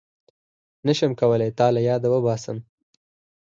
نشم 0.87 1.11
کولای 1.19 1.51
تا 1.57 1.67
له 1.75 1.81
ياده 1.89 2.09
وباسم 2.11 2.57